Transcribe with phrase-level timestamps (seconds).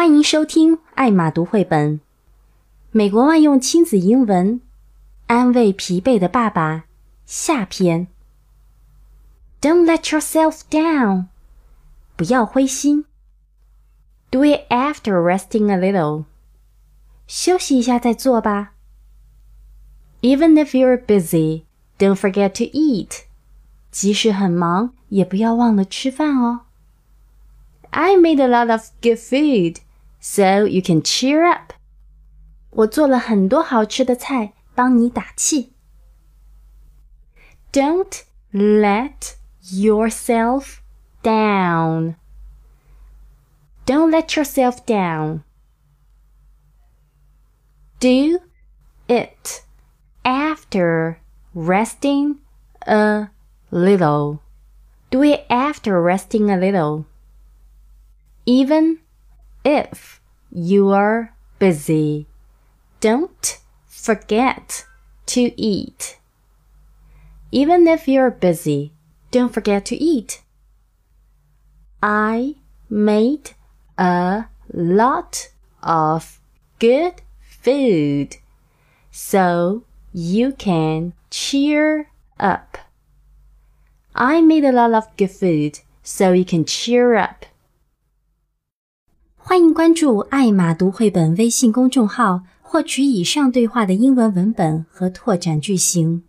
[0.00, 2.00] 欢迎收听艾玛读绘本，
[2.92, 4.60] 美国万用亲子英文，
[5.26, 6.84] 安慰疲惫的爸爸
[7.24, 8.06] 下篇。
[9.60, 11.28] Don't let yourself down，
[12.14, 13.06] 不要灰心。
[14.30, 16.26] Do it after resting a little，
[17.26, 18.74] 休息一下再做吧。
[20.20, 21.64] Even if you're busy,
[21.98, 23.22] don't forget to eat，
[23.90, 26.60] 即使很忙，也不要忘了吃饭哦。
[27.90, 29.78] I made a lot of good food,
[30.20, 31.72] so you can cheer up.
[32.70, 35.72] 我做了很多好吃的菜，帮你打气。
[37.72, 40.78] Don't let yourself
[41.22, 42.16] down.
[43.86, 45.42] Don't let yourself down.
[47.98, 48.40] Do
[49.08, 49.62] it
[50.22, 51.16] after
[51.54, 52.36] resting
[52.86, 53.28] a
[53.70, 54.40] little.
[55.10, 57.04] Do it after resting a little
[58.44, 58.98] even
[59.64, 60.19] if
[60.51, 62.27] you are busy.
[62.99, 64.85] Don't forget
[65.27, 66.19] to eat.
[67.51, 68.93] Even if you're busy,
[69.31, 70.41] don't forget to eat.
[72.03, 72.55] I
[72.89, 73.51] made
[73.97, 75.49] a lot
[75.83, 76.39] of
[76.79, 78.37] good food,
[79.11, 82.09] so you can cheer
[82.39, 82.77] up.
[84.15, 87.45] I made a lot of good food, so you can cheer up.
[89.51, 96.23] 欢迎关注“爱马读绘本”微信公众号，获取以上对话的英文文本和拓展句型。